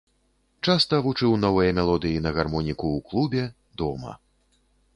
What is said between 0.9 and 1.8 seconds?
вучыў новыя